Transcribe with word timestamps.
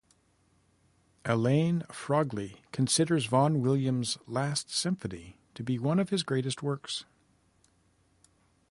Alain 1.25 1.83
Frogley 1.89 2.55
considers 2.71 3.27
Vaughan 3.27 3.61
Williams's 3.61 4.17
last 4.25 4.71
symphony 4.71 5.37
to 5.53 5.61
be 5.61 5.77
one 5.77 5.99
of 5.99 6.09
his 6.09 6.23
greatest 6.23 6.63
works. 6.63 7.05